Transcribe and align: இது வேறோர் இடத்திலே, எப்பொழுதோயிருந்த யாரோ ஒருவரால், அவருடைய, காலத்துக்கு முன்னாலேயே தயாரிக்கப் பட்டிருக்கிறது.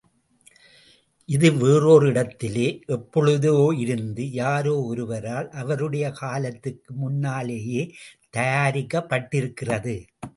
இது 1.25 1.51
வேறோர் 1.53 2.05
இடத்திலே, 2.05 2.83
எப்பொழுதோயிருந்த 2.87 4.19
யாரோ 4.31 4.73
ஒருவரால், 4.81 5.49
அவருடைய, 5.51 6.11
காலத்துக்கு 6.11 6.93
முன்னாலேயே 6.93 7.83
தயாரிக்கப் 8.37 9.09
பட்டிருக்கிறது. 9.09 9.95